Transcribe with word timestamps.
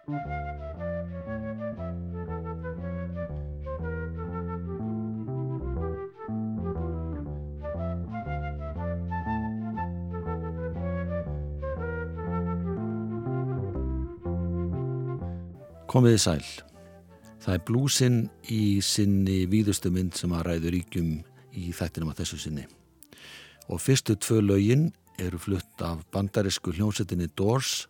Komiði 0.00 0.16
sæl. 16.22 16.44
Það 17.40 17.54
er 17.54 17.62
blúsinn 17.66 18.30
í 18.48 18.80
sinni 18.80 19.44
víðustu 19.50 19.90
mynd 19.92 20.16
sem 20.16 20.32
að 20.32 20.46
ræður 20.48 20.76
ríkjum 20.78 21.12
í 21.52 21.72
þættinum 21.76 22.14
að 22.14 22.22
þessu 22.22 22.40
sinni. 22.40 22.64
Og 23.68 23.84
fyrstu 23.84 24.16
tvö 24.16 24.40
lögin 24.48 24.88
eru 25.20 25.36
flutt 25.36 25.84
af 25.84 26.00
bandarisku 26.14 26.72
hljómsettinni 26.72 27.28
Doors 27.36 27.89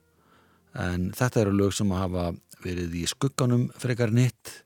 en 0.75 1.11
þetta 1.16 1.45
eru 1.45 1.55
lög 1.57 1.75
sem 1.77 1.91
hafa 1.95 2.30
verið 2.64 2.98
í 3.00 3.07
skugganum 3.11 3.69
frekar 3.78 4.12
nitt 4.15 4.61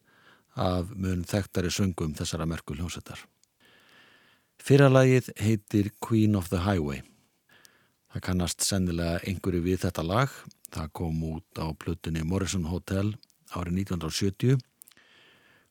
af 0.54 0.90
mun 0.94 1.24
þekktari 1.26 1.70
söngum 1.72 2.14
þessara 2.14 2.46
merku 2.46 2.76
hljómsettar. 2.76 3.18
Fyrralagið 4.62 5.32
heitir 5.40 5.90
Queen 6.00 6.36
of 6.36 6.48
the 6.48 6.62
Highway. 6.64 7.02
Það 8.14 8.26
kannast 8.28 8.62
sennilega 8.62 9.22
einhverju 9.26 9.64
við 9.64 9.82
þetta 9.86 10.04
lag 10.06 10.30
Það 10.74 10.90
kom 10.90 11.18
út 11.28 11.60
á 11.62 11.70
plutunni 11.78 12.24
Morrison 12.26 12.64
Hotel 12.66 13.12
árið 13.54 13.84
1970 13.84 14.56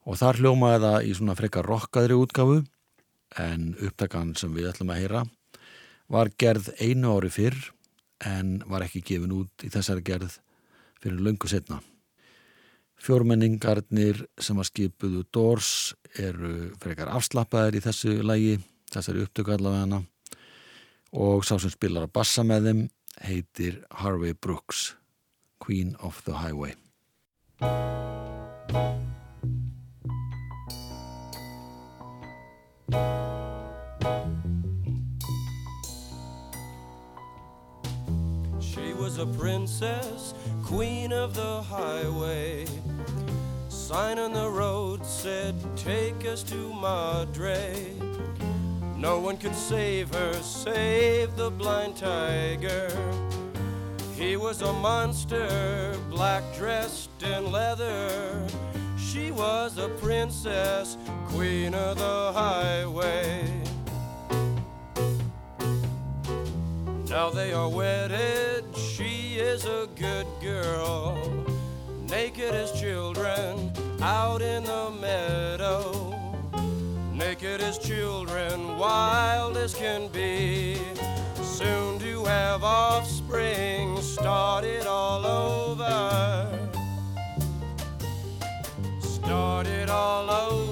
og 0.08 0.20
þar 0.20 0.40
hljómaði 0.40 0.80
það 0.84 1.08
í 1.08 1.16
svona 1.18 1.36
frekar 1.36 1.68
rockaðri 1.68 2.16
útgafu 2.16 2.62
en 3.44 3.74
upptakan 3.84 4.32
sem 4.40 4.54
við 4.56 4.70
ætlum 4.72 4.94
að 4.94 5.02
heyra 5.02 5.24
var 6.14 6.32
gerð 6.40 6.70
einu 6.80 7.18
ári 7.18 7.32
fyrr 7.36 7.60
en 8.26 8.62
var 8.70 8.86
ekki 8.86 9.04
gefin 9.06 9.34
út 9.36 9.66
í 9.66 9.72
þessari 9.74 10.04
gerð 10.06 10.38
fyrir 11.02 11.22
löngu 11.24 11.50
setna. 11.52 11.82
Fjórmenningarnir 13.04 14.22
sem 14.40 14.60
að 14.60 14.70
skipuðu 14.70 15.26
Doors 15.34 15.94
eru 16.20 16.72
frekar 16.80 17.12
afslappaðir 17.12 17.80
í 17.80 17.84
þessu 17.84 18.20
lægi, 18.24 18.58
þessari 18.94 19.26
upptöku 19.26 19.56
allavega 19.56 19.86
hana 19.88 20.04
og 21.14 21.44
sá 21.46 21.58
sem 21.60 21.74
spilar 21.74 22.08
að 22.08 22.16
bassa 22.16 22.46
með 22.48 22.70
þeim 22.70 22.84
heitir 23.28 23.82
Harvey 24.02 24.34
Brooks, 24.34 24.94
Queen 25.60 25.96
of 26.00 26.24
the 26.26 26.40
Highway. 26.40 26.78
She 38.94 39.00
was 39.00 39.18
a 39.18 39.26
princess, 39.26 40.36
queen 40.64 41.12
of 41.12 41.34
the 41.34 41.64
highway. 41.64 42.68
Sign 43.68 44.20
on 44.20 44.34
the 44.34 44.48
road 44.48 45.04
said, 45.04 45.56
Take 45.76 46.28
us 46.28 46.44
to 46.44 46.72
Madre. 46.76 47.74
No 48.96 49.20
one 49.20 49.38
could 49.38 49.56
save 49.56 50.14
her, 50.14 50.34
save 50.34 51.36
the 51.36 51.50
blind 51.50 51.96
tiger. 51.96 52.88
He 54.16 54.38
was 54.38 54.62
a 54.62 54.72
monster, 54.74 55.98
black 56.12 56.44
dressed 56.56 57.24
in 57.24 57.52
leather. 57.52 58.48
She 58.96 59.32
was 59.32 59.80
a 59.80 59.90
princess, 59.90 60.98
queen 61.30 61.74
of 61.74 61.98
the 61.98 62.32
highway. 62.34 63.64
Now 67.14 67.30
they 67.30 67.54
are 67.54 67.70
wedded, 67.70 68.53
is 69.54 69.66
a 69.66 69.88
good 69.96 70.28
girl. 70.42 71.16
Naked 72.10 72.54
as 72.54 72.72
children 72.80 73.72
out 74.02 74.42
in 74.42 74.64
the 74.64 74.90
meadow 75.00 76.14
naked 77.14 77.62
as 77.62 77.78
children, 77.78 78.78
wild 78.78 79.56
as 79.58 79.76
can 79.76 80.08
be. 80.10 80.78
Soon 81.42 82.00
to 82.00 82.26
have 82.26 82.64
offspring, 82.64 84.02
start 84.02 84.64
it 84.64 84.88
all 84.88 85.26
over. 85.26 86.60
Start 89.02 89.68
it 89.68 89.90
all 89.90 90.30
over. 90.30 90.63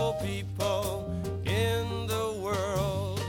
Beautiful 0.00 0.12
people 0.26 1.12
in 1.44 2.06
the 2.06 2.40
world. 2.42 3.20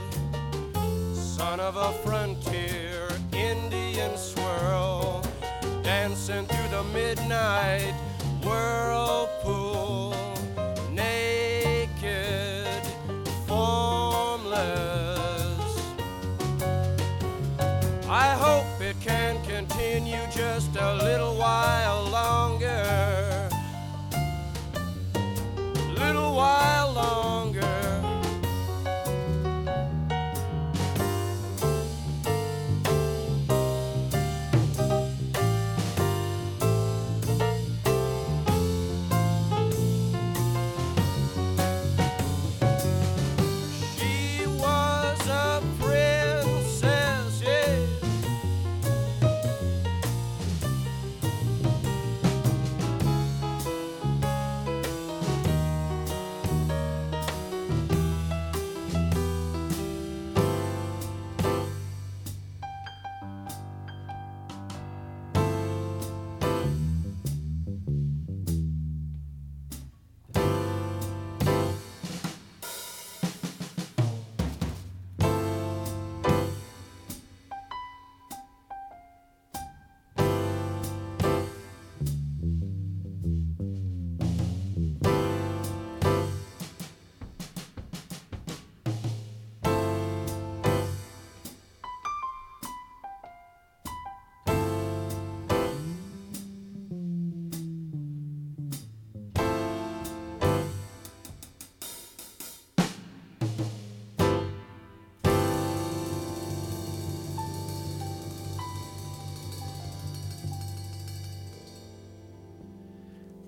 Son 1.14 1.60
of 1.60 1.76
a 1.76 1.92
frontier 2.04 3.08
Indian 3.32 4.16
swirl, 4.16 5.22
dancing 5.82 6.46
through 6.46 6.68
the 6.70 6.82
midnight 6.94 7.94
whirlpool, 8.42 10.14
naked, 10.90 12.82
formless. 13.46 14.78
I 18.08 18.34
hope 18.44 18.80
it 18.80 18.96
can 19.00 19.42
continue 19.44 20.24
just 20.34 20.74
a 20.76 20.94
little 20.94 21.36
while 21.36 22.04
longer. 22.04 22.61
along. 26.96 27.41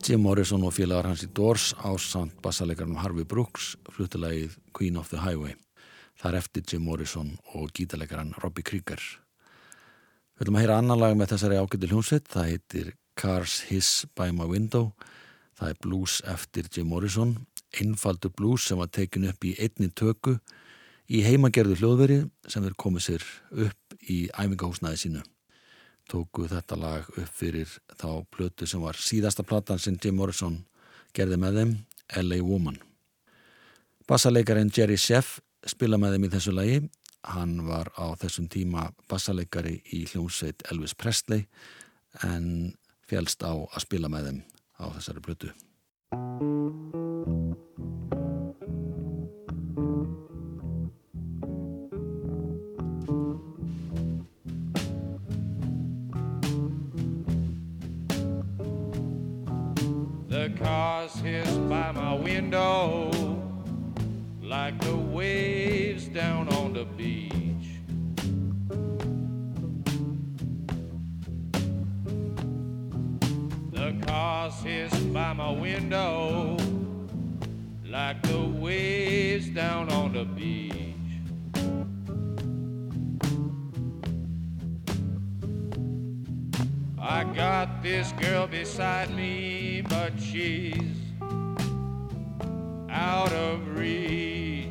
Jim 0.05 0.21
Morrison 0.21 0.61
og 0.69 0.75
félagar 0.77 1.07
hans 1.09 1.23
í 1.25 1.31
Doors 1.33 1.71
ásand 1.81 2.35
bassalegarnum 2.45 2.99
Harvey 3.01 3.25
Brooks 3.25 3.71
fluttilegið 3.95 4.59
Queen 4.77 4.99
of 5.01 5.09
the 5.09 5.23
Highway. 5.23 5.55
Það 6.21 6.29
er 6.29 6.37
eftir 6.43 6.65
Jim 6.69 6.85
Morrison 6.85 7.31
og 7.57 7.73
gítalegaran 7.73 8.35
Robbie 8.43 8.67
Krieger. 8.69 9.01
Við 10.37 10.45
höfum 10.45 10.59
að 10.59 10.65
heyra 10.67 10.77
annan 10.83 11.01
lag 11.01 11.17
með 11.17 11.33
þessari 11.33 11.57
ágættu 11.57 11.89
hljómsveit. 11.89 12.29
Það 12.29 12.51
heitir 12.51 12.93
Cars 13.17 13.57
Hiss 13.71 14.05
by 14.13 14.29
My 14.37 14.45
Window. 14.51 14.93
Það 15.57 15.73
er 15.73 15.83
blues 15.87 16.21
eftir 16.29 16.69
Jim 16.69 16.93
Morrison. 16.93 17.39
einfaldu 17.81 18.29
blues 18.31 18.69
sem 18.69 18.79
var 18.79 18.93
tekin 18.93 19.25
upp 19.31 19.45
í 19.45 19.57
einni 19.59 19.89
töku 19.91 20.37
í 21.09 21.25
heimagerðu 21.25 21.81
hljóðveri 21.81 22.19
sem 22.47 22.63
þeir 22.63 22.77
komið 22.77 23.07
sér 23.09 23.25
upp 23.69 23.97
í 24.05 24.29
æfingahúsnaði 24.31 25.01
sínu. 25.01 25.25
Tóku 26.11 26.49
þetta 26.51 26.77
lag 26.77 27.07
upp 27.09 27.31
fyrir 27.33 27.71
þá 27.97 28.25
plötu 28.33 28.69
sem 28.69 28.83
var 28.83 28.99
síðasta 29.01 29.45
platan 29.47 29.81
sem 29.81 29.97
Jim 29.97 30.19
Morrison 30.21 30.59
gerði 31.17 31.39
með 31.41 31.61
þeim, 31.61 31.73
LA 32.21 32.41
Woman. 32.45 32.79
Bassaleikarin 34.09 34.73
Jerry 34.75 34.99
Sheff 35.01 35.41
spila 35.65 35.99
með 36.01 36.17
þeim 36.17 36.27
í 36.29 36.33
þessu 36.35 36.55
lagi. 36.55 36.83
Hann 37.25 37.57
var 37.65 37.89
á 37.97 38.13
þessum 38.21 38.51
tíma 38.53 38.91
bassaleikari 39.09 39.79
í 39.97 40.05
hljómsveit 40.11 40.67
Elvis 40.71 40.93
Presley 40.93 41.47
en 42.27 42.75
félst 43.09 43.41
á 43.41 43.57
að 43.57 43.81
spila 43.87 44.13
með 44.13 44.29
þeim 44.29 44.43
á 44.77 44.85
þessari 44.99 45.25
plötu. 45.25 45.55
The 60.45 60.51
cars 60.63 61.15
hiss 61.21 61.51
by 61.71 61.91
my 61.93 62.13
window 62.13 63.11
like 64.43 64.79
the 64.79 64.95
waves 64.95 66.07
down 66.07 66.53
on 66.53 66.75
the 66.75 66.85
beach. 66.85 67.33
The 73.73 73.97
cars 74.07 74.61
hiss 74.61 74.95
by 75.15 75.33
my 75.33 75.51
window 75.51 76.59
like 77.87 78.21
the 78.25 78.41
waves 78.41 79.49
down 79.49 79.91
on 79.93 80.13
the 80.13 80.27
beach. 80.27 80.84
Got 87.35 87.83
this 87.83 88.13
girl 88.13 88.47
beside 88.47 89.11
me, 89.11 89.83
but 89.89 90.13
she's 90.21 90.81
out 92.89 93.33
of 93.33 93.77
reach. 93.77 94.69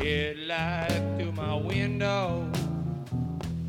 Headlight 0.00 1.18
through 1.18 1.32
my 1.32 1.54
window, 1.56 2.50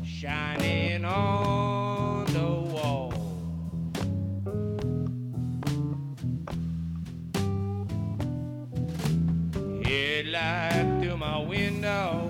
shining 0.02 1.04
on 1.04 2.24
the 2.32 2.72
wall. 2.72 3.12
Headlight 9.84 11.02
through 11.02 11.18
my 11.18 11.38
window, 11.38 12.27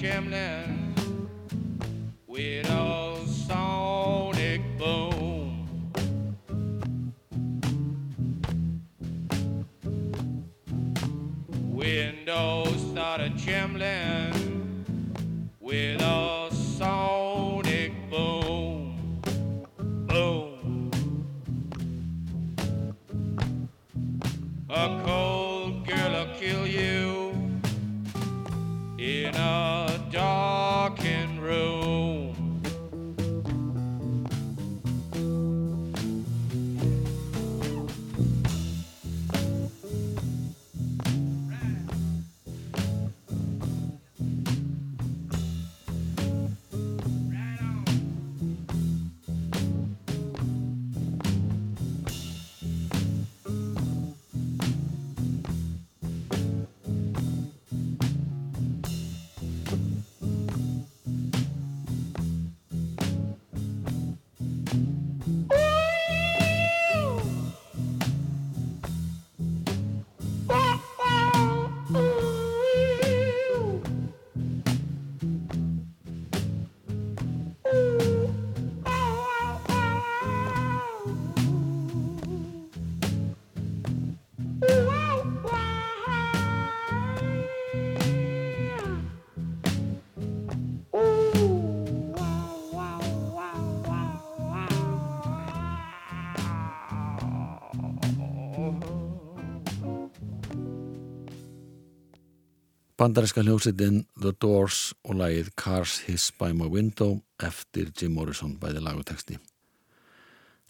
chimney 0.00 0.59
Bandarinska 103.00 103.40
hljómsveitin 103.40 104.02
The 104.20 104.34
Doors 104.36 104.90
og 105.08 105.14
lagið 105.16 105.46
Cars 105.56 106.02
Hiss 106.04 106.26
by 106.36 106.50
My 106.52 106.66
Window 106.68 107.14
eftir 107.40 107.88
Jim 107.96 108.12
Morrison 108.12 108.58
bæði 108.60 108.82
lag 108.84 108.98
og 109.00 109.06
texti. 109.08 109.38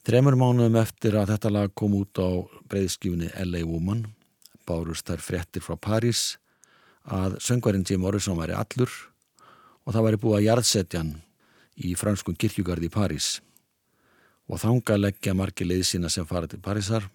Þremur 0.06 0.36
mánuðum 0.38 0.78
eftir 0.78 1.16
að 1.18 1.32
þetta 1.32 1.50
lag 1.50 1.74
kom 1.74 1.96
út 1.98 2.20
á 2.22 2.30
breyðskjúni 2.70 3.32
LA 3.34 3.64
Woman 3.66 4.04
bárust 4.62 5.10
þær 5.10 5.26
fréttir 5.26 5.66
frá 5.66 5.74
París 5.74 6.38
að 7.02 7.40
söngvarinn 7.42 7.82
Jim 7.82 8.06
Morrison 8.06 8.38
væri 8.38 8.54
allur 8.54 8.94
og 9.82 9.90
það 9.90 10.06
væri 10.06 10.22
búið 10.22 10.38
að 10.38 10.46
jarðsetja 10.52 11.02
hann 11.02 11.12
í 11.82 11.96
franskun 11.98 12.38
kirkjugarði 12.38 12.92
í 12.92 12.94
París 12.94 13.40
og 14.46 14.62
þanga 14.62 15.02
leggja 15.02 15.34
margi 15.34 15.66
leið 15.66 15.86
sína 15.96 16.14
sem 16.14 16.30
farið 16.30 16.54
til 16.54 16.64
Parísar 16.70 17.10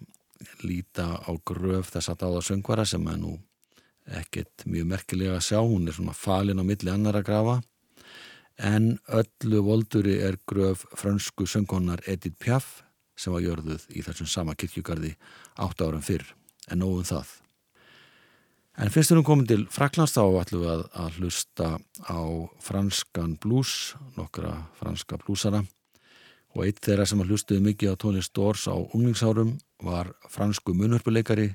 líta 0.60 1.14
á 1.24 1.32
gröf 1.40 1.96
þess 1.96 2.12
að 2.12 2.26
dáða 2.26 2.48
söngvara 2.52 2.84
sem 2.84 3.08
er 3.08 3.22
nú 3.24 3.38
ekkert 4.20 4.66
mjög 4.66 4.90
merkilega 4.90 5.36
að 5.38 5.46
sjá, 5.48 5.60
hún 5.62 5.88
er 5.88 5.96
svona 5.96 6.14
falin 6.16 6.62
á 6.62 6.64
milli 6.66 6.92
annar 6.92 7.18
að 7.18 7.26
grafa. 7.30 7.56
En 8.56 8.96
öllu 9.12 9.62
volduri 9.66 10.16
er 10.24 10.38
gröf 10.48 10.86
frönsku 10.96 11.46
söngkonar 11.46 12.00
Edith 12.08 12.38
Piaf 12.40 12.82
sem 13.16 13.32
var 13.32 13.44
jörðuð 13.44 13.88
í 13.96 14.04
þessum 14.04 14.28
sama 14.28 14.54
kirkjugarði 14.56 15.14
átt 15.60 15.82
árum 15.82 16.04
fyrr 16.04 16.24
en 16.70 16.80
nóðum 16.80 17.08
það. 17.08 17.34
En 18.76 18.92
fyrst 18.92 19.12
erum 19.12 19.24
komin 19.24 19.48
til 19.48 19.62
Fraklands 19.72 20.12
þá 20.12 20.22
ætlum 20.42 20.62
við 20.62 20.72
að, 20.74 20.82
að 21.00 21.20
hlusta 21.20 21.68
á 22.12 22.20
franskan 22.60 23.38
blues, 23.40 23.94
nokkra 24.18 24.52
franska 24.76 25.16
bluesara 25.22 25.62
og 26.56 26.64
eitt 26.64 26.82
þeirra 26.84 27.06
sem 27.08 27.22
hlustuði 27.24 27.64
mikið 27.64 27.96
á 27.96 28.00
tónlist 28.00 28.34
Dors 28.36 28.66
á 28.68 28.76
unglingsárum 28.76 29.54
var 29.84 30.12
fransku 30.32 30.76
munhörpuleikari 30.76 31.54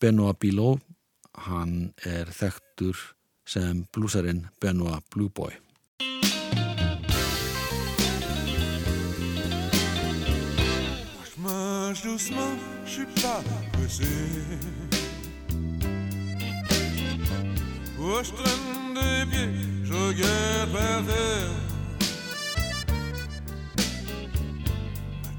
Benoit 0.00 0.40
Bilot 0.40 0.80
hann 1.46 1.92
er 2.04 2.26
þekktur 2.32 3.14
sem 3.48 3.86
bluesarin 3.94 4.46
Benoit 4.60 5.04
Blue 5.14 5.30
Boy 5.30 5.56
marche 11.38 12.02
doucement, 12.02 12.56
je 12.84 12.90
suis 12.90 13.06
pas 13.22 13.42
pressé. 13.72 14.04
Oh, 18.00 18.20
je 18.22 18.30
traîne 18.30 18.94
des 18.94 19.30
pieds, 19.30 19.50
je 19.84 19.92
regarde 19.92 20.72
par 20.72 21.06
terre. 21.06 21.54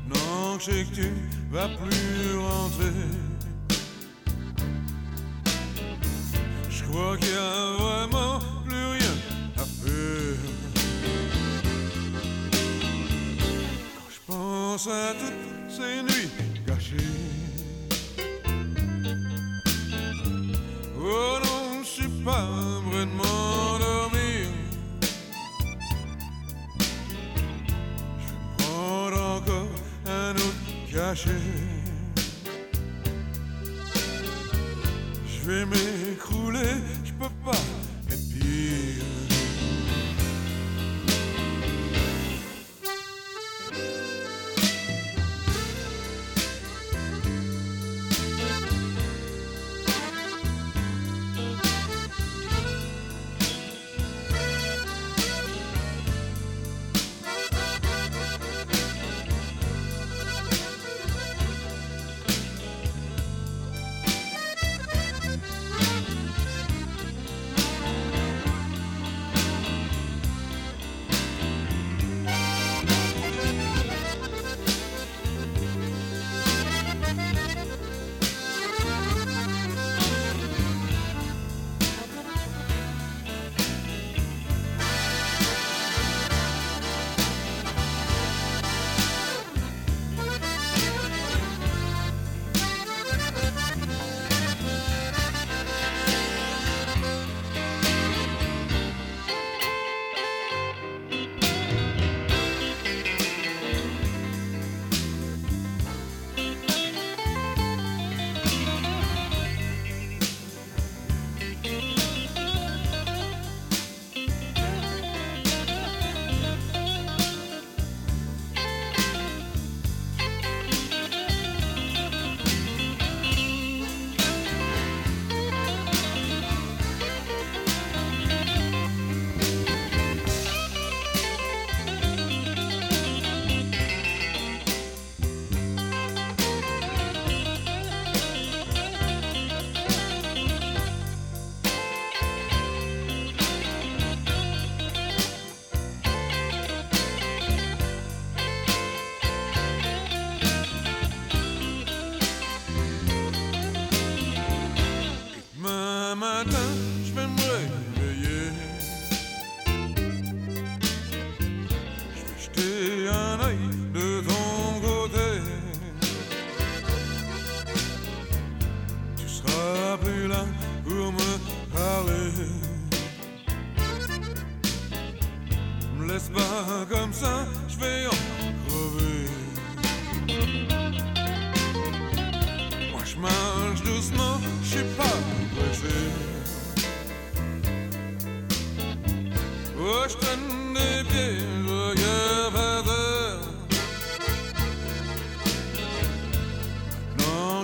Maintenant 0.08 0.58
que 0.58 0.64
je 0.64 0.72
sais 0.72 0.86
que 0.86 0.96
tu 0.96 1.14
vas 1.52 1.68
plus 1.68 2.38
rentrer. 2.38 3.29
Crois 6.92 7.18
qu'il 7.18 7.30
y 7.30 7.38
a 7.38 7.74
vraiment 7.78 8.40
plus 8.66 8.86
rien 8.98 9.16
à 9.58 9.64
faire. 9.64 10.38
Quand 13.96 14.10
je 14.10 14.20
pense 14.28 14.88
à 14.88 15.14
toutes 15.14 15.70
ces 15.70 16.02
nuits 16.04 16.32
gâchées. 16.66 16.96
Oh 21.02 21.38
non, 21.44 21.84
je 21.84 21.88
suis 21.88 22.10
pas 22.24 22.48
prêt 22.90 23.06
de. 23.06 23.12
Je 28.20 28.28
vais 28.28 28.58
prendre 28.58 29.22
encore 29.38 29.76
un 30.06 30.34
autre 30.36 30.92
cachet. 30.92 31.69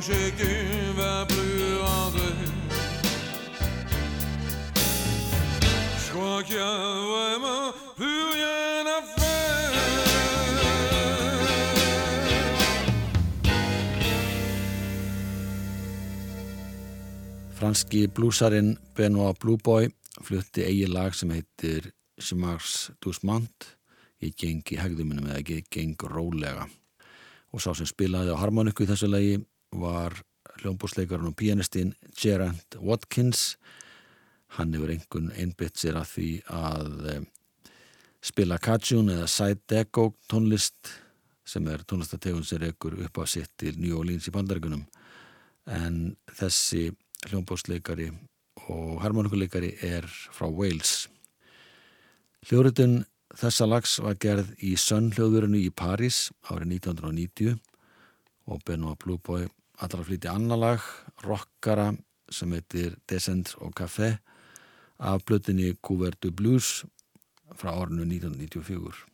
Je 0.07 0.29
qu'il 0.37 0.93
va 0.97 1.25
plus 1.25 1.77
rentrer. 1.81 2.35
Je 6.01 6.11
crois 6.11 6.43
qu'il 6.43 6.55
y 6.55 6.59
a 6.59 6.77
vraiment 7.13 7.73
plus 7.95 8.23
rien 8.37 8.85
à 8.97 9.01
faire. 9.01 9.71
Franski 17.55 18.07
blúsarinn 18.07 18.77
Benoit 18.95 19.33
Blue 19.39 19.57
Boy 19.57 19.89
flutti 20.21 20.61
eigi 20.61 20.85
lag 20.85 21.15
sem 21.15 21.31
heitir 21.31 21.89
Chimars 22.19 22.91
Doucement 23.01 23.71
ég 24.21 24.35
geng 24.37 24.61
í 24.71 24.77
hegðuminum 24.77 25.31
eða 25.31 25.41
ég 25.55 25.65
geng 25.71 25.97
rólega 26.11 26.67
og 27.55 27.63
sá 27.63 27.71
sem 27.73 27.87
spilaði 27.87 28.35
á 28.35 28.37
harmoniku 28.37 28.83
í 28.83 28.89
þessu 28.91 29.09
lagi 29.09 29.39
var 29.71 30.17
hljómbúsleikarinn 30.61 31.31
og 31.31 31.37
pianistinn 31.39 31.95
Gerard 32.17 32.77
Watkins. 32.79 33.55
Hann 34.57 34.73
hefur 34.75 34.93
einhvern 34.93 35.31
einbytt 35.35 35.79
sér 35.81 35.99
að 35.99 36.11
því 36.13 36.29
að 36.53 37.09
eh, 37.11 37.23
spila 38.25 38.59
kajun 38.61 39.11
eða 39.13 39.27
side 39.29 39.63
deco 39.69 40.11
tónlist 40.31 40.93
sem 41.45 41.67
er 41.69 41.83
tónlistategun 41.85 42.45
sem 42.45 42.61
rekur 42.61 42.95
upp 43.05 43.19
á 43.21 43.23
sitt 43.29 43.51
til 43.61 43.77
New 43.77 43.97
Orleans 43.99 44.27
í 44.29 44.33
bandarækunum 44.33 44.85
en 45.69 46.15
þessi 46.37 46.87
hljómbósleikari 47.29 48.09
og 48.69 49.01
harmonikuleikari 49.03 49.75
er 49.85 50.07
frá 50.07 50.47
Wales. 50.49 51.05
Hljóritun 52.45 53.03
þessa 53.35 53.67
lags 53.69 53.97
var 54.01 54.17
gerð 54.21 54.53
í 54.63 54.75
Sun 54.79 55.11
hljóðurinu 55.13 55.59
í 55.61 55.71
París 55.73 56.29
árið 56.49 56.77
1990 56.79 57.57
og 58.45 58.61
Benoit 58.65 58.99
Blueboy 58.99 59.47
allra 59.81 60.03
flíti 60.03 60.29
annar 60.31 60.59
lag, 60.59 60.83
rockara 61.25 61.91
sem 62.31 62.53
heitir 62.55 62.95
Descent 63.09 63.55
og 63.61 63.73
Café 63.79 64.15
af 64.99 65.25
blötinni 65.25 65.73
Couvert 65.81 66.23
du 66.23 66.31
Blues 66.31 66.85
frá 67.55 67.75
árinu 67.75 68.05
1994. 68.05 69.05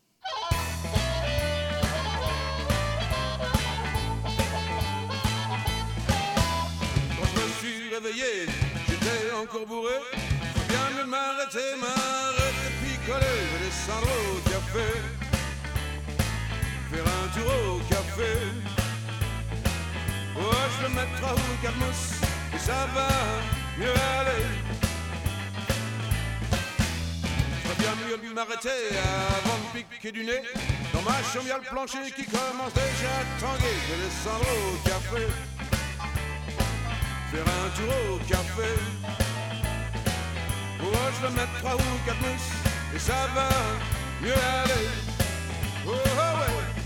réveillé, 7.91 8.47
j'étais 8.87 9.31
encore 9.41 9.65
bourré. 9.67 9.99
Je 10.55 10.73
viens 10.73 11.03
de 11.03 11.09
m'arrêter, 11.09 11.75
m'arrêter, 11.79 12.71
picoler, 12.81 13.39
je 13.51 13.65
descendre 13.65 14.07
au 14.31 14.49
café, 14.49 14.89
faire 16.89 17.05
un 17.05 17.27
tour 17.35 17.75
au 17.75 17.79
café. 17.89 18.80
Mettre 20.89 21.23
à 21.25 21.33
haut 21.33 21.57
calmos, 21.61 22.01
et 22.53 22.59
ça 22.59 22.87
va 22.93 23.07
mieux 23.77 23.93
aller. 24.19 24.43
Je 27.63 27.81
bien 27.81 27.95
mieux 28.07 28.33
m'arrêter 28.33 28.89
avant 28.99 29.57
de 29.73 29.83
piquer 29.83 30.11
du 30.11 30.25
nez. 30.25 30.41
Dans 30.93 31.01
ma 31.03 31.17
chambre, 31.31 31.47
y 31.47 31.51
a 31.51 31.59
le 31.59 31.63
plancher 31.63 32.11
qui 32.15 32.25
commence 32.25 32.73
déjà 32.73 33.13
à 33.19 33.39
tanguer. 33.39 33.75
Je 33.87 33.93
vais 33.95 34.35
au 34.51 34.77
café 34.83 35.27
faire 37.31 37.45
un 37.47 37.69
tour 37.77 37.93
au 38.13 38.17
café. 38.27 38.71
Oh, 40.83 40.85
je 41.15 41.27
vais 41.27 41.33
mettre 41.33 41.53
trois 41.59 41.75
ou 41.75 42.05
quatre 42.05 42.21
mousses 42.21 42.51
et 42.93 42.99
ça 42.99 43.27
va 43.33 43.49
mieux 44.21 44.33
aller. 44.33 44.87
Oh, 45.87 45.91
oh 45.93 46.39
ouais. 46.39 46.80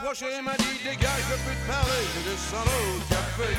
Approché 0.00 0.40
m'a 0.42 0.56
dit 0.56 0.78
dégage, 0.82 1.10
je 1.28 1.34
peux 1.34 1.40
plus 1.44 1.56
te 1.56 1.66
parler. 1.66 2.02
Je 2.14 2.30
descends 2.30 2.70
au 2.80 3.00
café, 3.08 3.52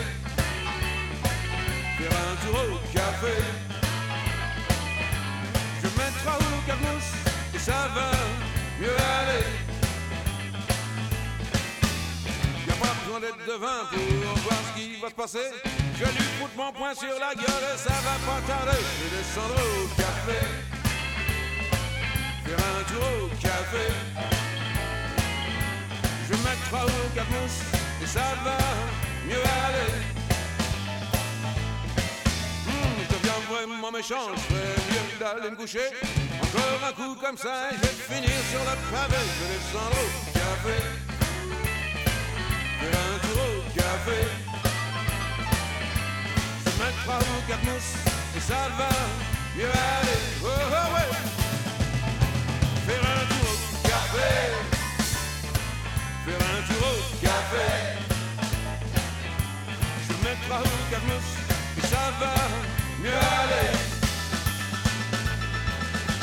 faire 1.98 2.18
un 2.18 2.36
tour 2.46 2.60
au 2.60 2.94
café. 2.94 3.36
Je 5.82 5.88
ou 5.88 6.62
quatre 6.68 6.82
mousses 6.82 7.14
et 7.54 7.60
ça 7.60 7.90
va 7.94 8.12
mieux 8.80 8.96
aller. 8.96 9.46
Y'a 12.68 12.74
pas 12.74 12.96
besoin 13.04 13.20
d'être 13.20 13.46
devin 13.48 13.86
pour 13.90 14.44
voir 14.44 14.60
ce 14.68 14.80
qui 14.80 15.01
va 15.01 15.10
se 15.10 15.14
passer. 15.14 15.51
Je 16.00 16.06
lui 16.06 16.24
foutre 16.40 16.56
mon 16.58 16.72
poing 16.72 16.94
sur 16.96 17.14
la 17.20 17.36
gueule 17.36 17.66
et 17.74 17.77
ça 17.77 17.94
va 17.94 18.18
pas 18.25 18.42
tarder. 18.48 18.80
Je 19.00 19.18
descends 19.18 19.42
au 19.42 19.88
café 19.96 20.72
faire 22.46 22.58
un 22.58 22.84
tour 22.84 23.25
au 23.25 23.27
café. 23.42 24.50
Je 26.31 26.37
trois 26.70 26.85
ou 26.85 27.09
quatre 27.13 27.29
mousses 27.29 27.61
et 28.01 28.05
ça 28.05 28.22
va 28.46 28.57
mieux 29.27 29.35
aller. 29.35 29.91
Mmh, 32.65 32.72
je 33.03 33.07
deviens 33.15 33.39
vraiment 33.50 33.91
méchant, 33.91 34.29
je 34.35 34.41
ferais 34.41 34.75
mieux 34.91 35.20
d'aller 35.20 35.50
me 35.51 35.55
coucher. 35.57 35.89
Encore 36.41 36.87
un 36.87 36.94
coup 36.94 37.15
comme 37.20 37.37
ça 37.37 37.72
et 37.72 37.75
je 37.75 37.81
vais 37.81 37.96
finir 38.15 38.37
sur 38.50 38.61
le 38.61 38.75
pavé. 38.91 39.17
Je 39.20 39.44
vais 39.44 39.53
descendre 39.57 40.00
au 40.00 40.09
café. 40.31 40.77
Faire 42.79 43.00
un 43.11 43.20
tour 43.20 43.39
au 43.44 43.61
café. 43.75 44.20
Je 46.65 47.03
trois 47.03 47.20
ou 47.20 47.48
quatre 47.48 47.63
mousses 47.65 47.96
et 48.37 48.39
ça 48.39 48.70
va 48.77 48.89
mieux 49.57 49.65
aller. 49.65 50.20
Oh, 50.44 50.48
oh, 50.48 50.87
ouais. 50.96 51.11
Faire 52.87 53.03
un 53.03 53.25
tour 53.27 53.48
au 53.51 53.87
café 53.87 54.71
Faire 56.24 56.36
un 56.36 56.62
tour 56.68 56.88
au 56.88 57.25
café. 57.25 57.70
Je 60.07 60.14
trois 60.46 60.60
ou 60.60 60.92
quatre 60.92 61.05
mousses 61.05 61.38
Et 61.77 61.88
ça 61.88 62.03
va 62.20 62.36
mieux 63.01 63.10
aller. 63.10 63.70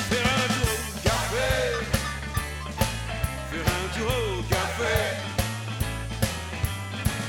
Faire 0.09 0.29
un 0.37 0.49
tour 0.55 0.71
au 0.73 1.01
café. 1.09 1.51
Faire 3.51 3.67
un 3.67 3.99
tour 3.99 4.13
au 4.13 4.43
café. 4.43 4.97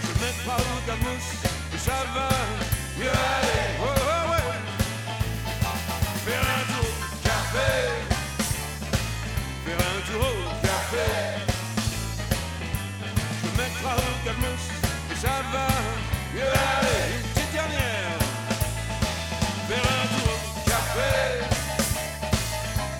Je 0.04 0.44
trois 0.44 0.58
ou 0.58 0.86
quatre 0.86 1.00
mousses 1.00 1.34
Et 1.74 1.78
ça 1.80 2.00
va 2.14 2.30
mieux 3.00 3.10
aller 3.10 3.79
ça 15.22 15.42
va 15.52 15.68
mieux 16.34 16.54
aller. 16.72 17.02
Une 17.16 17.28
petite 17.34 17.52
dernière. 17.52 18.20
Faire 19.68 19.88
un 20.00 20.06
tour 20.14 20.32
au 20.36 20.70
café. 20.72 21.14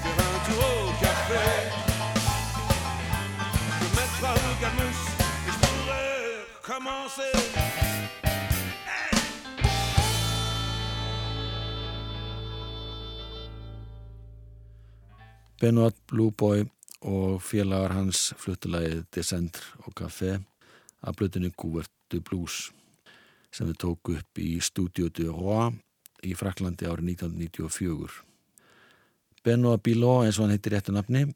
Faire 0.04 0.20
un 0.28 0.40
tour 0.48 0.64
au 0.76 0.88
café. 1.04 1.48
Je 3.82 4.26
ou 4.26 4.56
quatre 4.62 4.78
mousses 4.80 5.10
et 5.48 5.52
je 5.54 5.60
pourrais 5.64 6.20
commencer. 6.70 7.34
Benoit 15.62 15.96
Blueboy 16.08 16.66
og 17.02 17.42
félagar 17.44 17.92
hans 17.96 18.34
fluttulegið 18.40 19.06
Descent 19.16 19.60
og 19.86 19.96
Café 19.96 20.38
af 21.04 21.16
blöðinu 21.16 21.52
Gúvertu 22.10 22.22
Blues 22.26 22.72
sem 23.54 23.68
við 23.68 23.78
tóku 23.82 24.16
upp 24.18 24.40
í 24.42 24.60
Studio 24.62 25.10
de 25.10 25.28
Roi 25.30 25.74
í 26.26 26.34
Fraklandi 26.34 26.86
árið 26.86 27.14
1994. 27.16 28.24
Benoit 29.46 29.82
Bilot, 29.82 30.26
eins 30.26 30.38
og 30.38 30.46
hann 30.46 30.54
heitir 30.54 30.74
réttu 30.74 30.94
nafni, 30.94 31.28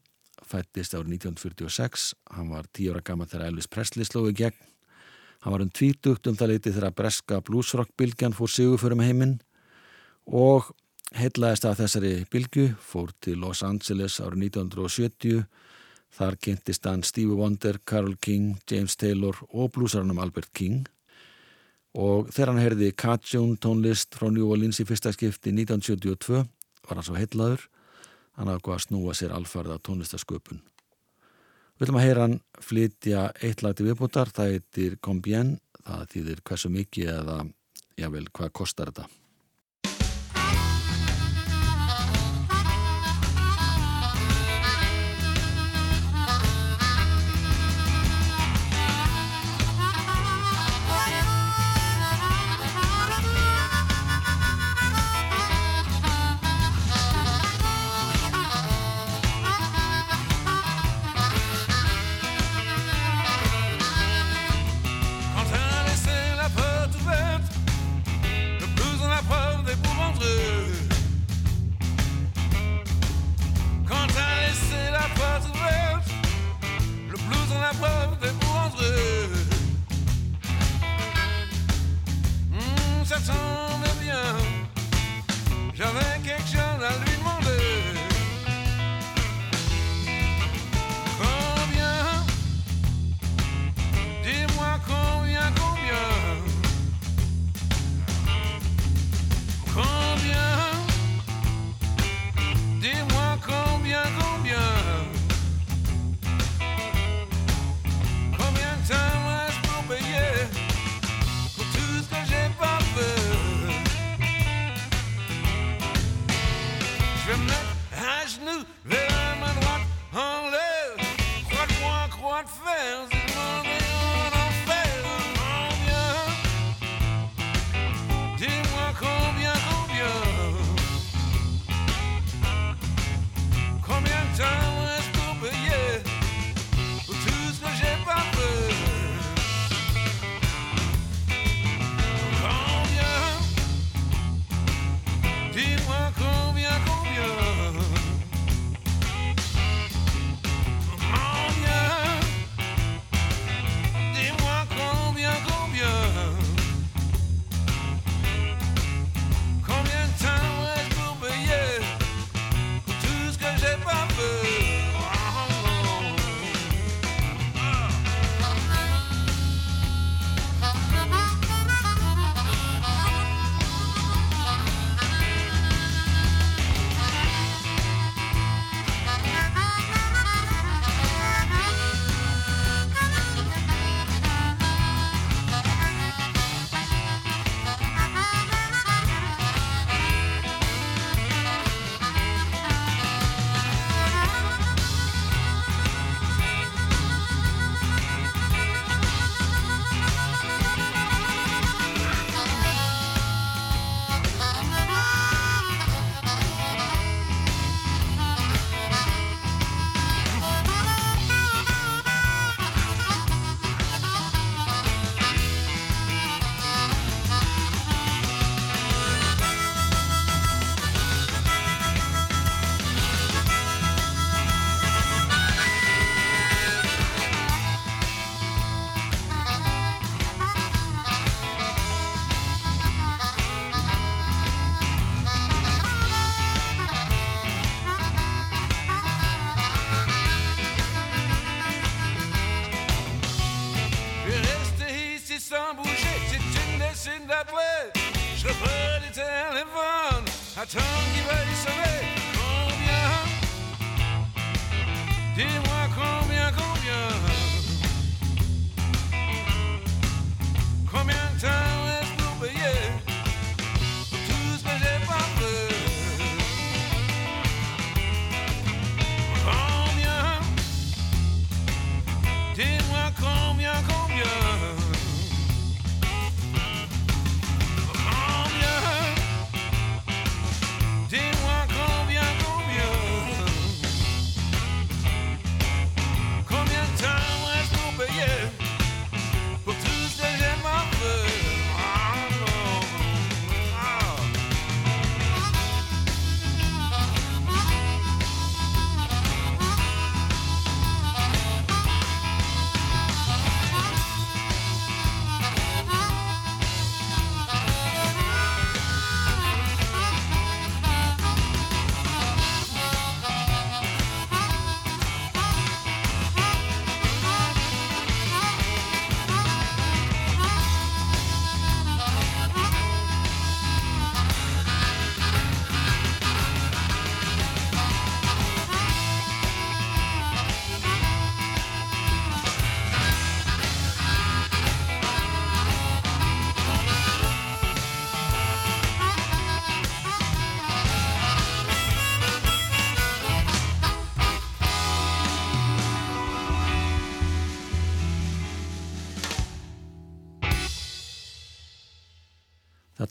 fættist 0.42 0.94
árið 0.94 1.14
1946. 1.20 2.14
Hann 2.34 2.50
var 2.50 2.66
tíu 2.72 2.92
ára 2.92 3.02
gammal 3.02 3.30
þegar 3.30 3.48
Elvis 3.48 3.70
Presley 3.70 4.04
slóði 4.04 4.34
gegn. 4.42 4.58
Hann 5.42 5.54
var 5.54 5.64
um 5.64 5.70
tvítugt 5.70 6.26
um 6.26 6.36
það 6.36 6.52
leiti 6.52 6.74
þegar 6.74 6.94
breska 6.94 7.40
bluesrockbylgjan 7.44 8.34
fór 8.34 8.50
sigur 8.50 8.80
fyrir 8.80 8.98
með 8.98 9.10
heiminn 9.10 9.36
og 10.26 10.72
heitlaðist 11.14 11.66
af 11.68 11.78
þessari 11.78 12.14
bylgu, 12.30 12.72
fór 12.80 13.14
til 13.22 13.38
Los 13.42 13.62
Angeles 13.62 14.20
árið 14.20 14.48
1970. 14.50 15.46
Þar 16.14 16.36
kynntist 16.38 16.86
hann 16.86 17.02
Stevie 17.02 17.34
Wonder, 17.34 17.80
Carole 17.86 18.18
King, 18.22 18.58
James 18.70 18.94
Taylor 18.96 19.38
og 19.50 19.72
bluesarnum 19.74 20.20
Albert 20.22 20.52
King. 20.54 20.84
Og 21.94 22.30
þegar 22.34 22.52
hann 22.52 22.62
heyrði 22.62 22.90
Cajun 22.98 23.56
tónlist 23.62 24.14
frá 24.14 24.28
New 24.30 24.50
Orleans 24.50 24.78
í 24.82 24.86
fyrsta 24.86 25.12
skipti 25.14 25.52
1972 25.54 26.44
var 26.84 26.98
hann 26.98 27.06
svo 27.06 27.18
heitlaður. 27.18 27.66
Hann 28.38 28.50
ákvað 28.50 28.76
að 28.76 28.86
snúa 28.86 29.14
sér 29.14 29.34
alfarða 29.34 29.80
tónlistasköpun. 29.82 30.62
Við 31.74 31.82
viljum 31.82 31.98
að 31.98 32.06
heyra 32.06 32.26
hann 32.28 32.38
flytja 32.62 33.26
eitt 33.42 33.62
lagti 33.66 33.86
viðbútar, 33.86 34.30
það 34.30 34.52
heitir 34.54 34.96
Combien, 35.02 35.56
það 35.82 36.06
þýðir 36.14 36.42
hversu 36.46 36.70
mikið 36.70 37.12
eða, 37.16 37.38
jável, 37.98 38.26
hvað 38.30 38.56
kostar 38.62 38.92
þetta? 38.92 39.23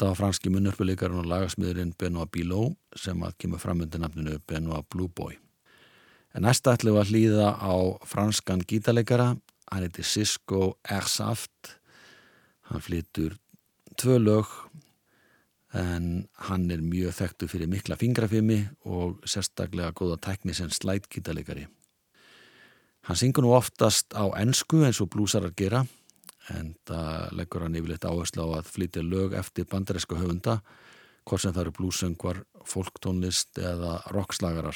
Þetta 0.03 0.17
var 0.17 0.19
franski 0.19 0.49
munnörpuleikarinn 0.51 1.21
og 1.21 1.27
lagasmiðurinn 1.31 1.93
Benoit 1.95 2.27
Biló 2.27 2.65
sem 2.99 3.21
að 3.23 3.37
kemur 3.39 3.61
fram 3.63 3.85
undir 3.85 4.01
nafninu 4.03 4.33
Benoit 4.51 4.83
Blue 4.91 5.07
Boy. 5.07 5.37
En 6.35 6.43
næsta 6.43 6.73
ætlum 6.75 6.97
við 6.97 6.99
að 6.99 7.13
hlýða 7.13 7.45
á 7.55 7.75
franskan 8.11 8.65
gítarleikara, 8.67 9.29
hann 9.71 9.85
heiti 9.87 10.03
Sisko 10.03 10.73
Ersaft, 10.83 11.77
hann 12.67 12.83
flytur 12.83 13.37
tvö 13.95 14.19
lög 14.19 14.51
en 15.71 16.27
hann 16.49 16.67
er 16.67 16.83
mjög 16.83 17.15
þekktu 17.21 17.47
fyrir 17.53 17.71
mikla 17.71 17.95
fingrafimi 17.95 18.59
og 18.83 19.23
sérstaklega 19.23 19.95
góða 19.95 20.19
tækni 20.27 20.51
sem 20.51 20.67
slætgítarleikari. 20.67 21.69
Hann 23.07 23.23
syngur 23.23 23.47
nú 23.47 23.55
oftast 23.55 24.11
á 24.11 24.27
ennsku 24.35 24.83
eins 24.83 24.99
og 24.99 25.15
blúsarar 25.15 25.55
gera 25.55 25.85
en 26.51 26.73
það 26.87 27.37
leggur 27.39 27.63
hann 27.63 27.77
yfirleitt 27.79 28.07
áherslu 28.07 28.43
á 28.43 28.59
að 28.59 28.71
flytja 28.73 29.03
lög 29.05 29.35
eftir 29.39 29.67
bandaríska 29.69 30.17
höfunda 30.19 30.59
hvort 31.23 31.39
sem 31.39 31.53
það 31.53 31.61
eru 31.61 31.75
blúsöngvar, 31.77 32.41
fólktónlist 32.67 33.59
eða 33.61 34.01
rockslagarar. 34.11 34.75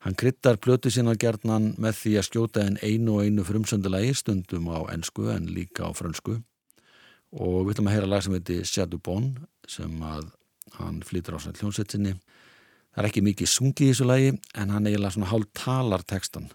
Hann 0.00 0.16
kryttar 0.16 0.56
plötu 0.56 0.90
sína 0.90 1.14
gerðnan 1.14 1.74
með 1.78 1.98
því 2.00 2.12
að 2.16 2.26
skjóta 2.26 2.64
en 2.64 2.78
einu 2.80 3.18
og 3.18 3.26
einu 3.28 3.44
frumsöndulegi 3.44 4.14
stundum 4.16 4.70
á 4.72 4.88
ennsku 4.94 5.28
en 5.30 5.50
líka 5.52 5.86
á 5.86 5.90
frönsku 5.92 6.38
og 7.30 7.56
við 7.66 7.74
ætlum 7.74 7.90
að 7.90 7.96
heyra 7.98 8.08
lag 8.10 8.24
sem 8.24 8.34
heiti 8.34 8.62
Shadow 8.64 8.98
Bone 8.98 9.44
sem 9.68 9.92
að 10.02 10.30
hann 10.78 11.02
flytur 11.06 11.36
á 11.36 11.38
svona 11.42 11.60
hljónsettinni. 11.60 12.14
Það 12.90 13.02
er 13.02 13.08
ekki 13.10 13.22
mikið 13.26 13.52
sungið 13.52 13.84
í 13.86 13.90
þessu 13.92 14.08
lagi 14.08 14.32
en 14.32 14.72
hann 14.74 14.88
eiginlega 14.88 15.14
svona 15.14 15.30
hálf 15.30 15.52
talar 15.54 16.02
textan. 16.02 16.48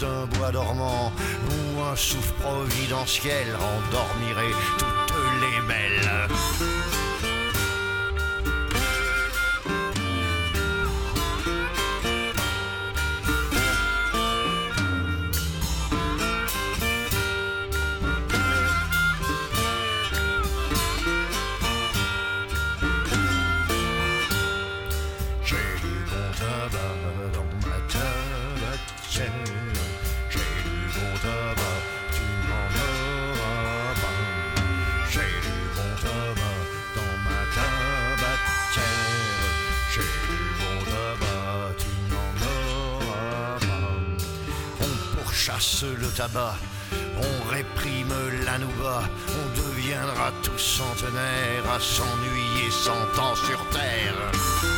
D'un 0.00 0.26
bois 0.26 0.50
dormant 0.50 1.12
où 1.48 1.80
un 1.82 1.96
souffle 1.96 2.32
providentiel. 2.40 3.46
Endormirait 3.54 4.54
toutes 4.78 4.97
le 46.00 46.08
tabac, 46.08 46.54
on 47.16 47.50
réprime 47.50 48.14
l'anouba, 48.44 49.02
on 49.28 49.56
deviendra 49.56 50.32
tous 50.42 50.58
centenaires 50.58 51.70
à 51.74 51.80
s'ennuyer 51.80 52.70
cent 52.70 53.22
ans 53.22 53.34
sur 53.34 53.58
terre. 53.70 54.77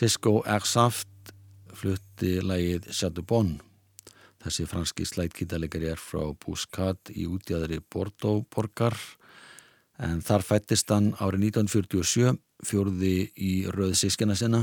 Cisco 0.00 0.38
Ersaft 0.48 1.32
flutti 1.76 2.38
lægið 2.40 2.86
Chateaubon. 2.88 3.50
Þessi 4.40 4.64
franski 4.64 5.04
slætkítalegari 5.04 5.90
er 5.92 5.98
frá 6.00 6.22
Buscat 6.40 7.10
í 7.12 7.26
útjæðri 7.28 7.82
Bordeaux 7.84 8.46
borgar 8.48 8.96
en 10.00 10.22
þar 10.24 10.46
fættist 10.46 10.88
hann 10.88 11.10
árið 11.20 11.50
1947 11.50 12.32
fjörði 12.64 13.12
í 13.36 13.50
röð 13.68 13.92
sískina 14.00 14.38
sinna 14.40 14.62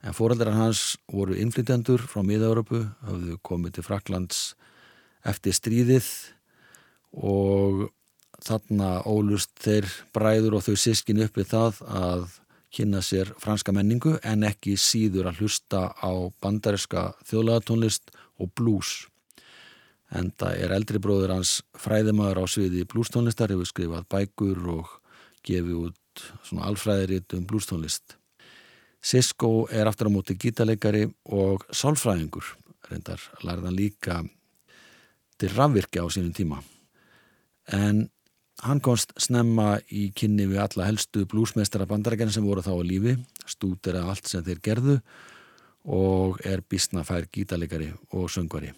en 0.00 0.16
fóraldrar 0.16 0.56
hans 0.56 0.94
voru 1.12 1.36
innflytjandur 1.36 2.06
frá 2.08 2.22
miða-Európu, 2.24 2.86
hafðu 3.04 3.36
komið 3.44 3.76
til 3.76 3.84
Fraklands 3.84 4.38
eftir 5.28 5.58
stríðið 5.60 6.08
og 7.20 7.84
þarna 8.40 8.94
ólust 9.04 9.52
þeir 9.60 9.92
bræður 10.16 10.56
og 10.56 10.64
þau 10.70 10.80
sískin 10.86 11.20
uppið 11.28 11.52
það 11.52 11.84
að 12.00 12.24
kynna 12.74 13.00
sér 13.02 13.30
franska 13.38 13.72
menningu 13.72 14.16
en 14.26 14.44
ekki 14.46 14.74
síður 14.80 15.30
að 15.30 15.44
hlusta 15.44 15.86
á 15.94 16.12
bandariska 16.42 17.12
þjóðlagatónlist 17.28 18.10
og 18.42 18.50
blues. 18.58 19.04
En 20.14 20.32
það 20.38 20.58
er 20.64 20.74
eldri 20.76 21.00
bróður 21.02 21.36
hans 21.36 21.60
fræðimæður 21.80 22.42
á 22.42 22.44
sviði 22.50 22.84
bluestónlistar, 22.90 23.54
hefur 23.54 23.70
skrifað 23.70 24.08
bækur 24.10 24.60
og 24.74 24.92
gefið 25.46 25.88
út 25.88 26.24
svona 26.46 26.68
alfræðiritt 26.70 27.34
um 27.38 27.46
bluestónlist. 27.48 28.16
Sisko 29.04 29.66
er 29.70 29.88
aftur 29.90 30.08
á 30.08 30.14
móti 30.14 30.36
gítarleikari 30.40 31.06
og 31.36 31.66
sálfræðingur, 31.74 32.46
reyndar 32.88 33.20
lærðan 33.44 33.76
líka 33.76 34.22
til 35.38 35.50
rafvirkja 35.52 36.06
á 36.06 36.08
sínum 36.08 36.32
tíma. 36.32 36.62
En 37.68 38.08
Hann 38.62 38.78
komst 38.80 39.10
snemma 39.18 39.80
í 39.90 40.08
kynni 40.14 40.46
við 40.46 40.60
alla 40.62 40.86
helstu 40.86 41.24
blúsmeistara 41.26 41.88
bandarækjana 41.90 42.32
sem 42.32 42.44
voru 42.46 42.62
þá 42.62 42.76
á 42.78 42.86
lífi, 42.86 43.16
stútera 43.50 44.04
allt 44.06 44.30
sem 44.30 44.44
þeir 44.46 44.60
gerðu 44.62 45.00
og 45.84 46.38
er 46.46 46.62
bísnafær 46.62 47.26
gítalegari 47.34 47.90
og 48.14 48.30
söngvari. 48.30 48.70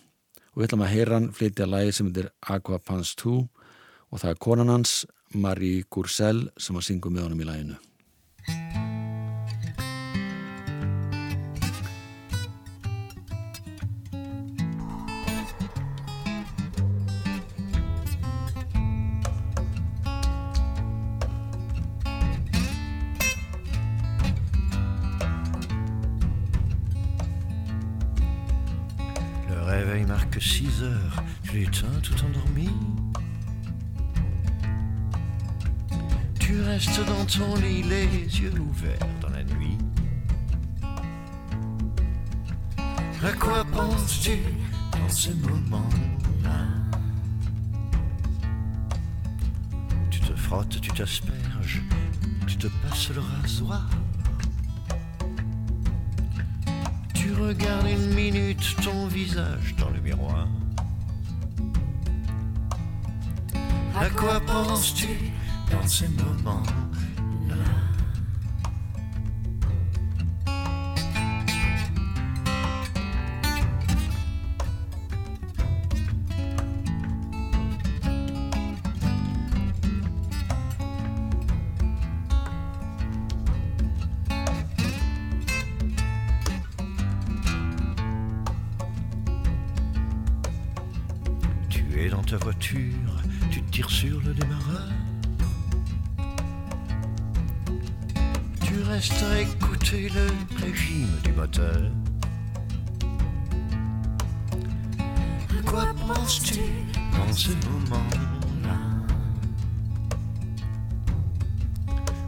Og 0.55 0.63
við 0.63 0.71
ætlum 0.71 0.87
að 0.87 0.95
heyra 0.95 1.19
hann 1.19 1.29
flytja 1.37 1.69
lægi 1.69 1.93
sem 1.99 2.09
heitir 2.09 2.33
Aqua 2.41 2.81
Pants 2.81 3.13
2 3.21 3.37
og 3.37 4.23
það 4.23 4.33
er 4.33 4.41
konan 4.49 4.73
hans 4.73 5.05
Marie 5.35 5.85
Goursel 5.91 6.47
sem 6.57 6.79
að 6.79 6.89
syngu 6.89 7.13
með 7.13 7.29
honum 7.29 7.45
í 7.45 7.51
læginu. 7.51 8.76
6 30.77 30.83
heures, 30.83 31.25
tu 31.43 31.59
l'éteins 31.59 32.01
tout 32.03 32.15
endormi. 32.25 32.69
Tu 36.39 36.61
restes 36.63 37.01
dans 37.07 37.25
ton 37.25 37.55
lit, 37.57 37.83
les 37.83 38.07
yeux 38.07 38.53
ouverts 38.61 38.99
dans 39.21 39.31
la 39.31 39.45
nuit. 39.45 39.79
À 42.79 43.33
quoi 43.39 43.65
penses-tu 43.65 44.39
dans 44.93 45.09
ce 45.09 45.31
moment-là? 45.31 46.67
Tu 50.11 50.21
te 50.21 50.35
frottes, 50.35 50.81
tu 50.81 50.91
t'asperges, 50.91 51.83
tu 52.47 52.57
te 52.57 52.67
passes 52.83 53.11
le 53.11 53.21
rasoir. 53.21 53.89
Tu 57.15 57.33
regardes 57.35 57.89
une 57.89 58.15
minute 58.15 58.77
ton 58.83 59.07
visage 59.07 59.75
dans 59.79 59.91
le 59.91 60.01
miroir. 60.01 60.47
À 63.99 64.11
quoi 64.11 64.41
penses-tu 64.41 65.09
dans 65.71 65.87
ces 65.89 66.09
moments-là 66.09 66.86
moteur. 101.47 101.91
À 105.59 105.63
quoi 105.65 105.87
penses-tu 106.07 106.61
dans 107.17 107.33
ce 107.33 107.51
moment-là 107.51 108.79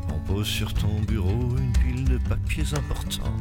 On 0.09 0.19
pose 0.27 0.47
sur 0.47 0.73
ton 0.73 1.01
bureau 1.01 1.57
une 1.59 1.73
pile 1.73 2.05
de 2.05 2.19
papiers 2.29 2.75
importants. 2.75 3.37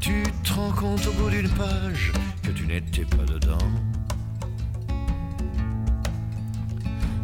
Tu 0.00 0.22
te 0.42 0.52
rends 0.52 0.72
compte 0.72 1.06
au 1.06 1.12
bout 1.12 1.30
d'une 1.30 1.50
page 1.50 2.12
que 2.42 2.50
tu 2.50 2.66
n'étais 2.66 3.04
pas 3.04 3.24
dedans. 3.24 3.70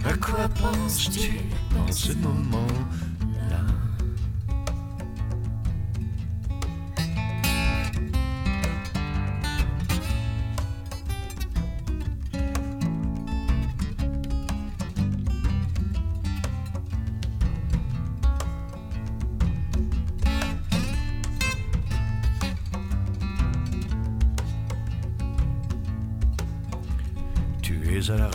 À 0.04 0.14
quoi 0.14 0.48
penses-tu 0.48 1.40
dans 1.74 1.92
ce 1.92 2.12
moment-là? 2.12 3.09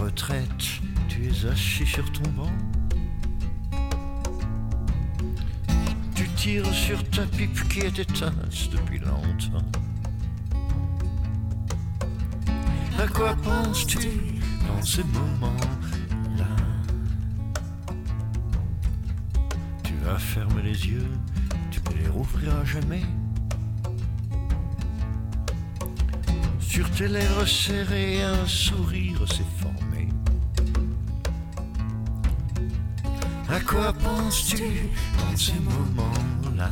Retraite, 0.05 0.81
tu 1.07 1.25
es 1.25 1.47
assis 1.51 1.85
sur 1.85 2.05
ton 2.11 2.29
banc. 2.37 2.51
Tu 6.13 6.27
tires 6.35 6.73
sur 6.73 7.03
ta 7.09 7.25
pipe 7.25 7.67
qui 7.69 7.79
est 7.79 7.97
éteinte 7.97 8.69
depuis 8.71 8.99
longtemps. 8.99 9.65
À 12.99 13.07
quoi 13.07 13.35
penses-tu 13.35 13.97
dans 14.67 14.83
ce 14.83 15.01
moment-là 15.01 16.55
Tu 19.83 19.93
vas 20.03 20.19
fermer 20.19 20.61
les 20.61 20.87
yeux, 20.87 21.11
tu 21.71 21.79
ne 21.81 22.03
les 22.03 22.09
rouvriras 22.09 22.63
jamais. 22.63 23.05
Sur 26.59 26.87
tes 26.91 27.07
lèvres 27.07 27.47
serrées, 27.47 28.21
un 28.21 28.45
sourire 28.45 29.25
s'est 29.31 29.51
formé. 33.75 33.85
À 33.85 33.93
quoi 33.93 33.93
penses-tu 33.93 34.63
dans 35.13 35.35
ces 35.37 35.59
moments-là 35.59 36.69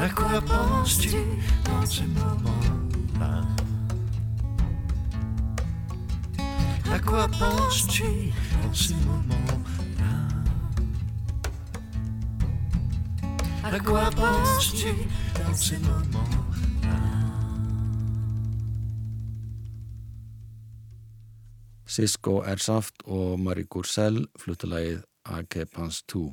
À 0.00 0.08
quoi 0.08 0.40
penses-tu 0.40 1.16
dans 1.64 1.86
ces 1.86 2.06
moments-là 2.06 3.42
À 6.92 6.98
quoi 6.98 7.28
penses-tu 7.28 8.02
dans 8.62 8.74
ces 8.74 8.94
moments-là 8.94 10.14
À 13.64 13.80
quoi 13.80 14.10
penses-tu 14.10 14.88
dans 15.34 15.54
ces 15.54 15.78
moments-là 15.78 16.15
Cisco 21.86 22.40
Airsoft 22.42 23.04
og 23.06 23.38
Marie 23.40 23.68
Goursel 23.70 24.24
fluttalagið 24.40 25.04
A.K. 25.26 25.66
Pans 25.70 26.02
2. 26.10 26.24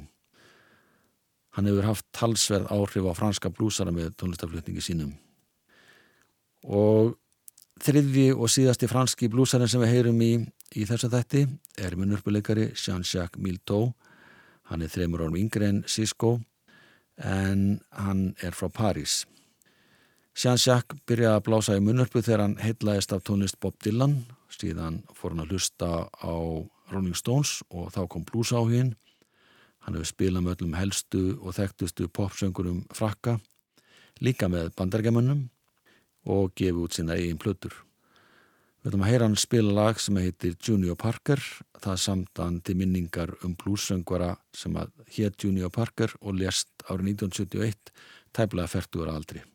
Hann 1.54 1.70
hefur 1.70 1.86
haft 1.86 2.08
talsverð 2.18 2.72
áhrif 2.74 3.06
á 3.06 3.14
franska 3.14 3.52
blúsara 3.54 3.94
með 3.94 4.16
tónlistaflutningi 4.18 4.82
sínum. 4.82 5.12
Og 6.66 7.14
þriðji 7.84 8.32
og 8.34 8.50
síðasti 8.50 8.90
franski 8.90 9.30
blúsarinn 9.30 9.70
sem 9.70 9.82
við 9.84 9.94
heyrum 9.94 10.22
í 10.26 10.32
í 10.74 10.88
þessu 10.90 11.10
þætti 11.14 11.44
er 11.86 11.98
munnurpuleikari 12.00 12.72
Jean-Jacques 12.74 13.42
Milteau. 13.42 13.94
Hann 14.72 14.82
er 14.82 14.90
þreymur 14.90 15.26
árum 15.26 15.38
yngri 15.38 15.70
en 15.70 15.84
Cisco 15.86 16.40
en 17.18 17.82
hann 17.94 18.32
er 18.42 18.58
frá 18.58 18.72
París. 18.74 19.24
Jean-Jacques 20.34 20.98
byrjaði 21.06 21.38
að 21.38 21.44
blása 21.46 21.76
í 21.78 21.82
munnurpu 21.84 22.24
þegar 22.26 22.42
hann 22.48 22.56
heitlaðist 22.58 23.12
af 23.14 23.22
tónlist 23.28 23.60
Bob 23.62 23.76
Dylan 23.86 24.24
síðan 24.50 25.04
fór 25.14 25.34
hann 25.34 25.44
að 25.44 25.54
hlusta 25.54 25.90
á 26.10 26.34
Rolling 26.92 27.18
Stones 27.18 27.62
og 27.70 27.92
þá 27.94 28.02
kom 28.10 28.26
blues 28.26 28.54
áhugin. 28.54 28.96
Hann 29.86 29.98
hefur 29.98 30.10
spilað 30.10 30.46
með 30.46 30.56
öllum 30.58 30.78
helstu 30.80 31.24
og 31.38 31.58
þekktustu 31.58 32.08
popsöngurum 32.10 32.84
frakka, 32.96 33.38
líka 34.26 34.50
með 34.50 34.72
bandargemannum 34.78 35.48
og 36.26 36.54
gefið 36.58 36.82
út 36.86 36.98
sína 36.98 37.18
eigin 37.20 37.42
plötur. 37.42 37.76
Við 38.82 38.92
ætlum 38.92 39.06
að 39.06 39.14
heyra 39.14 39.30
hann 39.30 39.40
spila 39.40 39.78
lag 39.78 40.02
sem 40.02 40.18
heitir 40.20 40.58
Junior 40.58 40.98
Parker, 41.00 41.40
það 41.80 42.02
samtan 42.04 42.60
til 42.66 42.76
minningar 42.82 43.38
um 43.46 43.54
bluessöngvara 43.60 44.34
sem 44.56 44.76
að 44.76 44.92
hétt 45.14 45.46
Junior 45.46 45.72
Parker 45.72 46.12
og 46.20 46.42
lést 46.42 46.74
árið 46.90 47.14
1971, 47.16 47.94
tæplega 48.36 48.72
færtugur 48.76 49.14
aldri. 49.14 49.46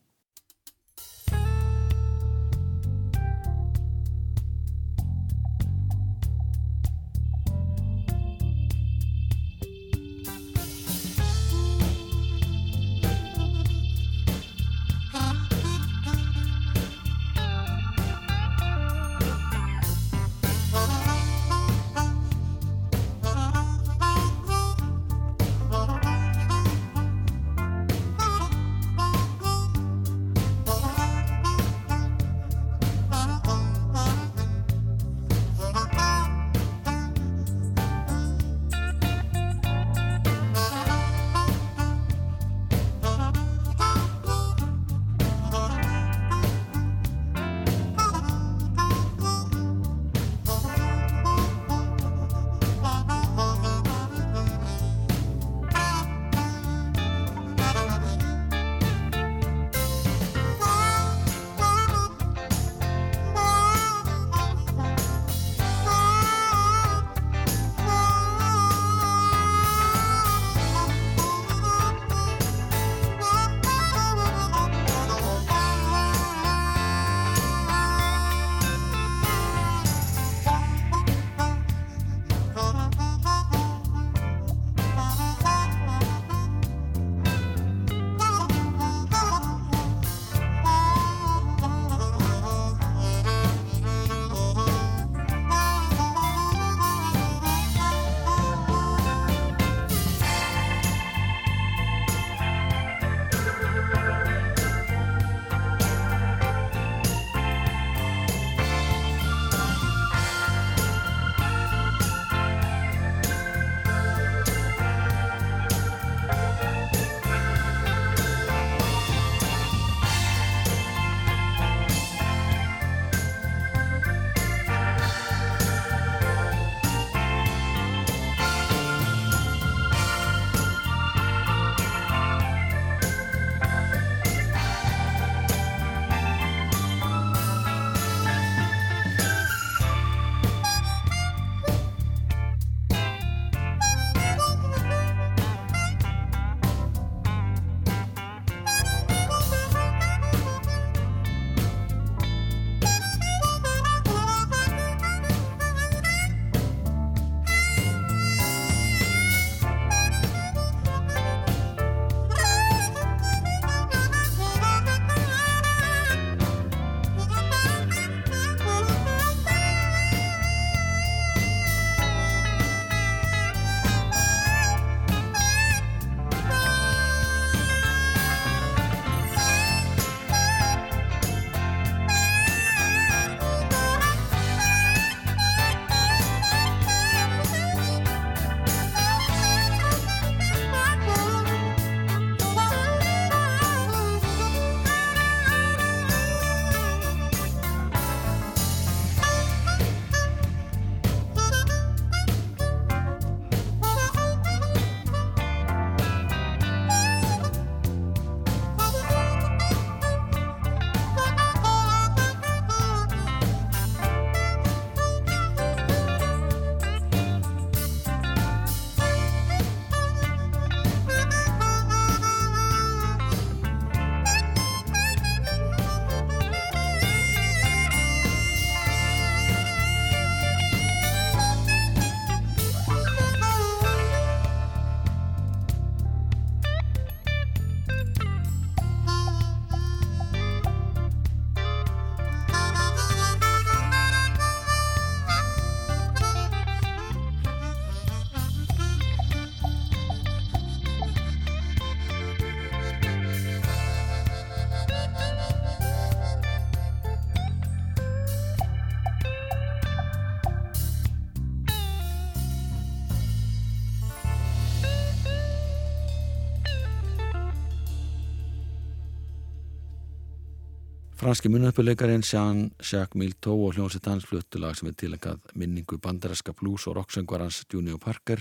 Franski 271.28 271.50
munöpuleikarin 271.52 272.22
Jean-Jacques 272.24 273.14
Milteau 273.14 273.66
og 273.66 273.74
hljómsett 273.76 274.06
hans 274.08 274.24
fluttulag 274.24 274.78
sem 274.78 274.88
er 274.88 274.94
tilengað 274.96 275.50
minningu 275.60 275.98
bandaræska 276.00 276.54
blues 276.56 276.86
og 276.88 276.96
rocksöngvarans 276.96 277.66
Junior 277.68 277.98
Parker 278.00 278.40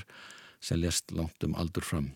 sem 0.64 0.80
lést 0.80 1.12
langt 1.12 1.44
um 1.44 1.58
aldur 1.60 1.84
fram. 1.84 2.08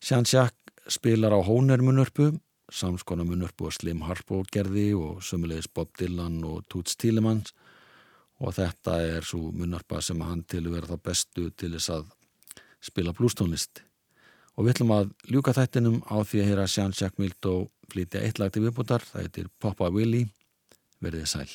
Jean-Jacques 0.00 0.88
spilar 0.88 1.36
á 1.36 1.40
Hóner 1.44 1.84
munörpu, 1.84 2.30
samskona 2.72 3.28
munörpu 3.28 3.68
og 3.68 3.76
Slim 3.76 4.00
Harpo 4.08 4.40
gerði 4.48 4.94
og 4.96 5.20
sömulegis 5.20 5.68
Bob 5.68 5.92
Dylan 6.00 6.40
og 6.48 6.64
Toots 6.72 6.96
Thielemans 6.96 7.52
og 8.40 8.56
þetta 8.56 9.02
er 9.04 9.20
svo 9.20 9.52
munarpa 9.52 10.00
sem 10.00 10.24
hann 10.24 10.46
til 10.48 10.64
að 10.64 10.78
vera 10.78 10.94
það 10.94 11.04
bestu 11.10 11.50
til 11.50 11.74
þess 11.76 11.92
að 11.92 12.08
spila 12.80 13.12
blústónlist. 13.12 13.84
Og 14.56 14.64
við 14.64 14.78
ætlum 14.78 14.96
að 14.96 15.12
ljúka 15.28 15.52
þættinum 15.52 16.06
á 16.08 16.24
því 16.24 16.56
að 16.56 16.70
Sján 16.72 16.96
Sjakk 16.96 17.20
Mildó 17.20 17.68
flytja 17.92 18.22
eitt 18.24 18.40
lag 18.40 18.52
til 18.52 18.66
viðbútar, 18.66 19.04
það 19.04 19.26
heitir 19.26 19.50
Poppa 19.60 19.90
Willi, 19.94 20.26
verðið 21.04 21.28
sæl. 21.32 21.50